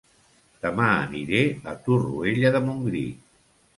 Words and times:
Dema 0.61 0.87
aniré 1.01 1.43
a 1.73 1.75
Torroella 1.89 2.53
de 2.57 2.63
Montgrí 2.71 3.05